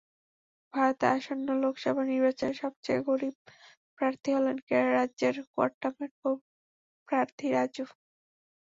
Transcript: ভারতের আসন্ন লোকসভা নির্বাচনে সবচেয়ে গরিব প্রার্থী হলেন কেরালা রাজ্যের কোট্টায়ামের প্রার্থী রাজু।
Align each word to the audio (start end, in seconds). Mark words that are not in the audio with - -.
ভারতের 0.73 1.09
আসন্ন 1.15 1.47
লোকসভা 1.63 2.03
নির্বাচনে 2.05 2.53
সবচেয়ে 2.61 3.01
গরিব 3.09 3.35
প্রার্থী 3.97 4.29
হলেন 4.37 4.57
কেরালা 4.67 4.93
রাজ্যের 4.93 5.35
কোট্টায়ামের 5.55 6.11
প্রার্থী 7.07 7.47
রাজু। 7.51 7.85